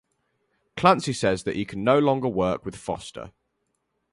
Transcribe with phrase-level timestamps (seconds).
[0.75, 3.33] Clancy says that he can no longer work with Foster.